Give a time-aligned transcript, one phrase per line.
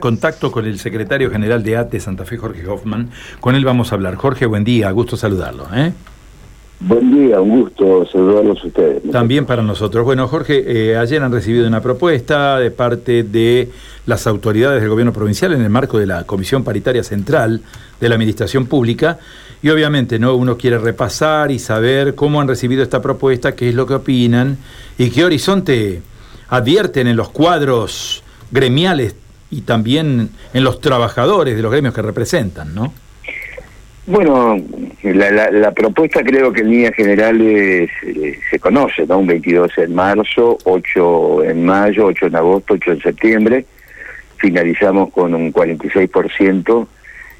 [0.00, 3.10] contacto con el secretario general de ATE Santa Fe, Jorge Hoffman.
[3.38, 4.16] Con él vamos a hablar.
[4.16, 5.68] Jorge, buen día, gusto saludarlo.
[5.72, 5.92] ¿eh?
[6.80, 9.08] Buen día, un gusto saludarlos a ustedes.
[9.12, 10.04] También para nosotros.
[10.04, 13.70] Bueno, Jorge, eh, ayer han recibido una propuesta de parte de
[14.04, 17.60] las autoridades del gobierno provincial en el marco de la Comisión Paritaria Central
[18.00, 19.20] de la Administración Pública
[19.62, 23.76] y obviamente no uno quiere repasar y saber cómo han recibido esta propuesta, qué es
[23.76, 24.58] lo que opinan
[24.98, 26.02] y qué horizonte
[26.48, 29.14] advierten en los cuadros gremiales
[29.54, 32.92] y también en los trabajadores de los gremios que representan, ¿no?
[34.06, 34.60] Bueno,
[35.02, 39.18] la, propuesta creo que en líneas generales eh, se conoce, ¿no?
[39.18, 43.64] Un 22 en marzo, 8 en mayo, 8 en agosto, 8 en septiembre.
[44.36, 46.86] Finalizamos con un 46%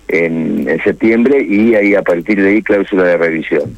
[0.08, 3.77] en, en septiembre y ahí a partir de ahí cláusula de revisión.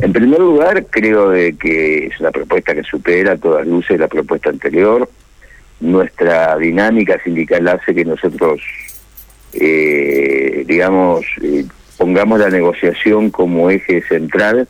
[0.00, 4.06] En primer lugar, creo de que es una propuesta que supera a todas luces la
[4.06, 5.08] propuesta anterior
[5.80, 8.60] nuestra dinámica sindical hace que nosotros,
[9.52, 11.64] eh, digamos, eh,
[11.96, 14.68] pongamos la negociación como eje central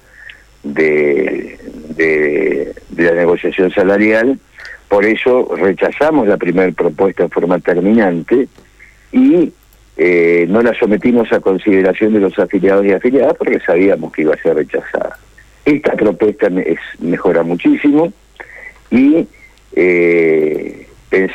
[0.63, 1.59] de,
[1.97, 4.39] de, la negociación salarial.
[4.89, 8.49] Por eso rechazamos la primera propuesta en forma terminante
[9.13, 9.53] y
[9.97, 14.35] eh, no la sometimos a consideración de los afiliados y afiliadas porque sabíamos que iba
[14.35, 15.19] a ser rechazada.
[15.65, 18.13] Esta propuesta es, mejora muchísimo
[18.91, 19.27] y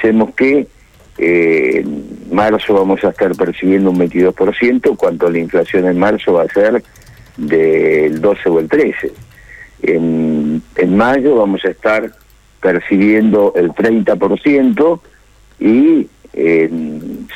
[0.05, 0.67] pensemos que
[1.17, 1.83] eh,
[2.29, 6.83] marzo vamos a estar percibiendo un 22%, cuanto la inflación en marzo va a ser
[7.37, 9.11] del 12 o el 13.
[9.81, 12.11] En, en mayo vamos a estar
[12.61, 14.99] percibiendo el 30%
[15.59, 16.07] y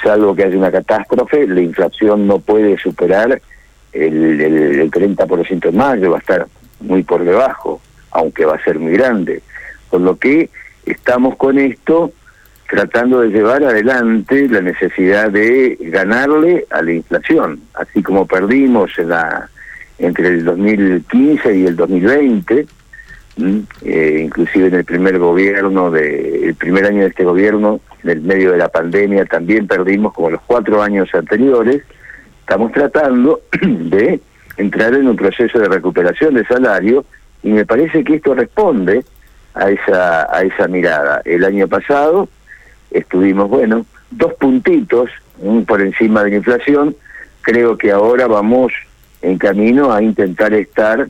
[0.03, 3.42] salvo que haya una catástrofe, la inflación no puede superar
[3.94, 6.47] el, el, el 30% en mayo, va a estar
[6.81, 7.81] muy por debajo,
[8.12, 9.42] aunque va a ser muy grande.
[9.90, 10.50] Por lo que
[10.86, 12.12] estamos con esto
[12.70, 19.09] tratando de llevar adelante la necesidad de ganarle a la inflación, así como perdimos en
[19.09, 19.50] la
[19.98, 22.66] entre el 2015 y el 2020,
[23.84, 28.22] eh, inclusive en el primer gobierno de el primer año de este gobierno, en el
[28.22, 31.81] medio de la pandemia también perdimos como los cuatro años anteriores.
[32.41, 34.22] Estamos tratando de
[34.58, 37.03] entrar en un proceso de recuperación de salario
[37.41, 39.03] y me parece que esto responde
[39.56, 41.22] a esa a esa mirada.
[41.25, 42.29] El año pasado
[42.91, 45.09] estuvimos, bueno, dos puntitos
[45.67, 46.95] por encima de la inflación.
[47.41, 48.73] Creo que ahora vamos
[49.22, 51.09] en camino a intentar estar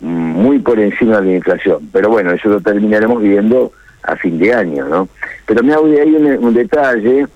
[0.00, 1.88] muy por encima de la inflación.
[1.92, 5.08] Pero bueno, eso lo terminaremos viendo a fin de año, ¿no?
[5.46, 7.26] Pero me hago de ahí un, detalle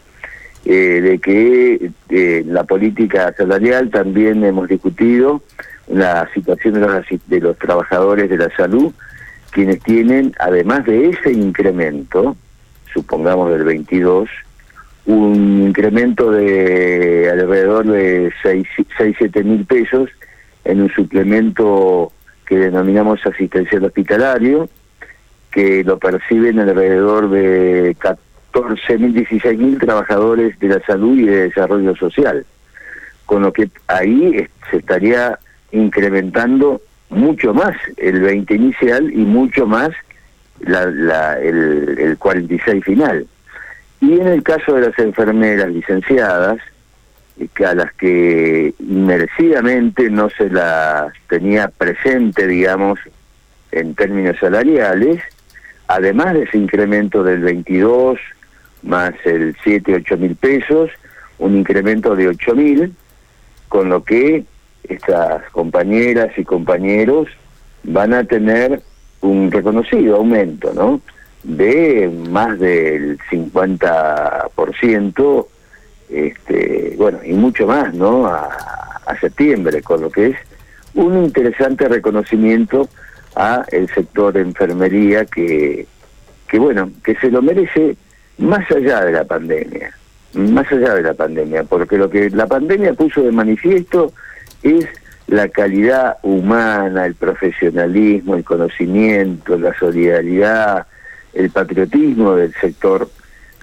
[0.65, 5.43] eh, de que eh, la política salarial también hemos discutido
[5.89, 8.93] la situación de los, de los trabajadores de la salud,
[9.51, 12.37] quienes tienen, además de ese incremento,
[12.95, 14.31] supongamos del 22,
[15.07, 18.67] un incremento de alrededor de 6,
[19.19, 20.09] 7 mil pesos
[20.65, 22.13] en un suplemento
[22.47, 24.69] que denominamos asistencial hospitalario,
[25.51, 31.49] que lo perciben alrededor de 14 mil, 16 mil trabajadores de la salud y de
[31.49, 32.47] desarrollo social.
[33.27, 35.39] Con lo que ahí se estaría
[35.73, 39.91] incrementando mucho más el 20 inicial y mucho más
[40.67, 43.27] la, la, el, el 46 final.
[44.01, 46.59] Y en el caso de las enfermeras licenciadas,
[47.39, 52.99] eh, que a las que merecidamente no se las tenía presente, digamos,
[53.73, 55.21] en términos salariales,
[55.89, 58.19] además de ese incremento del 22
[58.83, 60.91] más el 7, 8 mil pesos,
[61.39, 62.95] un incremento de 8 mil,
[63.69, 64.45] con lo que
[64.85, 67.29] estas compañeras y compañeros
[67.83, 68.83] van a tener
[69.25, 71.01] un reconocido aumento, ¿no?
[71.43, 75.47] De más del 50%,
[76.11, 78.27] este, bueno, y mucho más, ¿no?
[78.27, 78.49] A,
[79.07, 80.37] a septiembre, con lo que es
[80.95, 82.89] un interesante reconocimiento
[83.37, 85.87] a el sector de enfermería que,
[86.49, 87.97] que bueno, que se lo merece
[88.39, 89.93] más allá de la pandemia,
[90.35, 94.13] más allá de la pandemia, porque lo que la pandemia puso de manifiesto
[94.63, 94.87] es
[95.27, 100.87] la calidad humana, el profesionalismo, el conocimiento, la solidaridad,
[101.33, 103.09] el patriotismo del sector,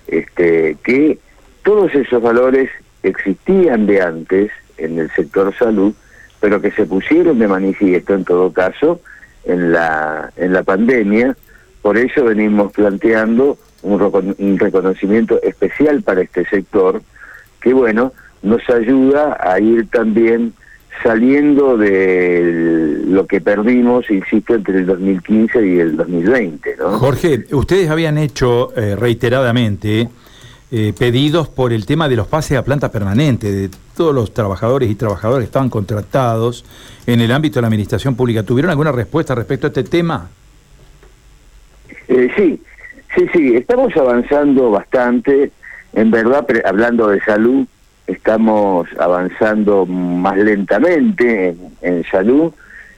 [0.07, 1.19] este, que
[1.63, 2.69] todos esos valores
[3.03, 5.93] existían de antes en el sector salud,
[6.39, 8.99] pero que se pusieron de manifiesto en todo caso
[9.45, 11.35] en la en la pandemia.
[11.81, 17.01] Por eso venimos planteando un, un reconocimiento especial para este sector,
[17.61, 20.53] que bueno nos ayuda a ir también
[21.03, 26.75] saliendo de lo que perdimos, insisto, entre el 2015 y el 2020.
[26.77, 26.99] ¿no?
[26.99, 30.09] Jorge, ustedes habían hecho eh, reiteradamente
[30.71, 34.89] eh, pedidos por el tema de los pases a planta permanente, de todos los trabajadores
[34.89, 36.63] y trabajadoras que estaban contratados
[37.05, 38.43] en el ámbito de la administración pública.
[38.43, 40.29] ¿Tuvieron alguna respuesta respecto a este tema?
[42.07, 42.61] Eh, sí,
[43.15, 45.51] sí, sí, estamos avanzando bastante.
[45.93, 47.67] En verdad, hablando de salud,
[48.07, 52.53] estamos avanzando más lentamente en, salud.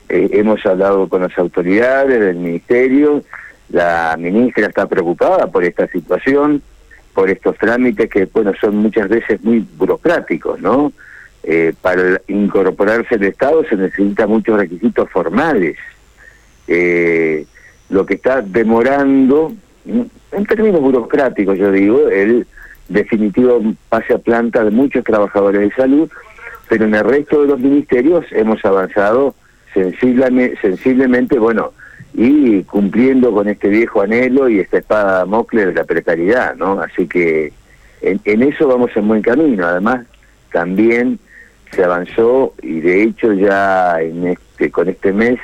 [0.09, 3.23] Eh, hemos hablado con las autoridades del ministerio.
[3.69, 6.61] La ministra está preocupada por esta situación
[7.13, 10.91] por estos trámites que, bueno, son muchas veces muy burocráticos, ¿no?
[11.43, 15.77] Eh, para incorporarse al Estado se necesitan muchos requisitos formales.
[16.67, 17.45] Eh,
[17.89, 19.53] lo que está demorando,
[19.85, 22.47] en términos burocráticos, yo digo, el
[22.87, 26.09] definitivo pase a planta de muchos trabajadores de salud,
[26.69, 29.35] pero en el resto de los ministerios hemos avanzado
[29.73, 31.71] sensiblemente, sensiblemente bueno,
[32.13, 36.79] y cumpliendo con este viejo anhelo y esta espada mocle de la precariedad, ¿no?
[36.79, 37.51] Así que
[38.01, 39.65] en, eso vamos en buen camino.
[39.65, 40.05] Además,
[40.51, 41.19] también
[41.71, 45.39] se avanzó y de hecho ya en este con este mes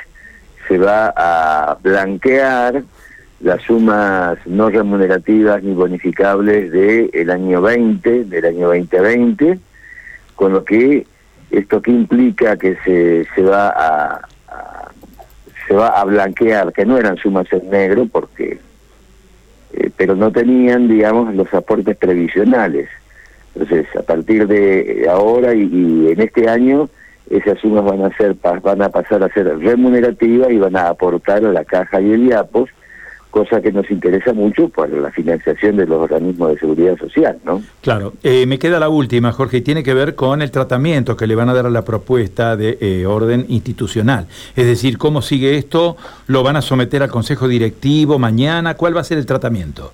[0.68, 2.84] se va a blanquear
[3.40, 9.58] las sumas no remunerativas ni bonificables del el año 20, del año 2020,
[10.34, 11.06] con lo que
[11.50, 14.28] esto que implica que se, se va a,
[15.66, 18.58] se va a blanquear, que no eran sumas en negro, porque
[19.72, 22.88] eh, pero no tenían, digamos, los aportes previsionales.
[23.54, 26.88] Entonces, a partir de ahora y, y en este año,
[27.30, 31.44] esas sumas van a ser van a pasar a ser remunerativas y van a aportar
[31.44, 32.70] a la caja y el IAPOS
[33.30, 37.62] cosa que nos interesa mucho por la financiación de los organismos de seguridad social, ¿no?
[37.80, 38.12] Claro.
[38.22, 41.34] Eh, me queda la última, Jorge, y tiene que ver con el tratamiento que le
[41.34, 44.26] van a dar a la propuesta de eh, orden institucional.
[44.56, 45.96] Es decir, ¿cómo sigue esto?
[46.26, 48.74] ¿Lo van a someter al Consejo Directivo mañana?
[48.74, 49.92] ¿Cuál va a ser el tratamiento?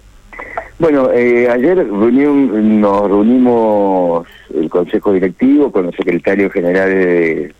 [0.78, 7.54] Bueno, eh, ayer nos reunimos el Consejo Directivo con el secretario general de,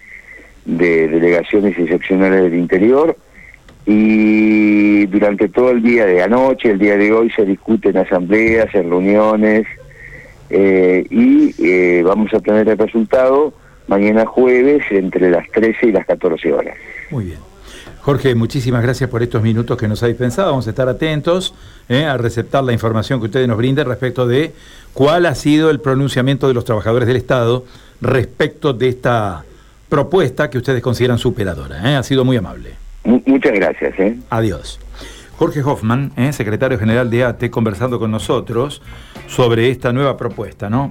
[0.67, 3.17] de Delegaciones y Seccionales del Interior,
[3.87, 8.75] y durante todo el día de anoche, el día de hoy, se discute en asambleas,
[8.75, 9.65] en reuniones,
[10.51, 13.55] eh, y eh, vamos a tener el resultado
[13.87, 16.77] mañana jueves entre las 13 y las 14 horas.
[17.11, 17.39] Muy bien.
[18.01, 20.51] Jorge, muchísimas gracias por estos minutos que nos ha dispensado.
[20.51, 21.55] Vamos a estar atentos
[21.89, 24.53] eh, a receptar la información que ustedes nos brinden respecto de
[24.95, 27.65] cuál ha sido el pronunciamiento de los trabajadores del Estado
[28.01, 29.45] respecto de esta
[29.89, 31.99] propuesta que ustedes consideran superadora.
[31.99, 33.99] Ha sido muy amable muchas gracias.
[33.99, 34.17] ¿eh?
[34.31, 34.81] Adiós.
[35.39, 36.33] Jorge Hoffman, ¿eh?
[36.33, 38.81] secretario general de ATE, conversando con nosotros
[39.27, 40.85] sobre esta nueva propuesta, ¿no?